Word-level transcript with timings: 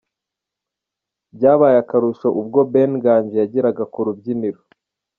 Byabaye 1.35 1.75
akarusho 1.83 2.27
ubwo 2.39 2.59
Ben 2.71 2.91
Nganji 2.97 3.35
yageraga 3.41 3.83
ku 3.93 3.99
rubyiniro. 4.05 4.61